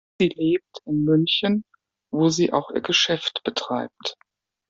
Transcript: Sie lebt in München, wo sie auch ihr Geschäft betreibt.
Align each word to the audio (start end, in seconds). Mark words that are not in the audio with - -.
Sie 0.19 0.29
lebt 0.29 0.79
in 0.87 1.03
München, 1.03 1.63
wo 2.11 2.29
sie 2.29 2.51
auch 2.53 2.71
ihr 2.71 2.81
Geschäft 2.81 3.41
betreibt. 3.43 4.17